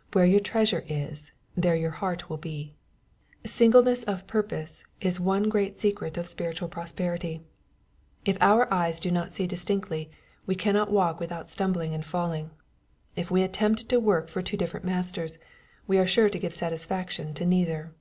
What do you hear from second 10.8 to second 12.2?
walk without stumbling and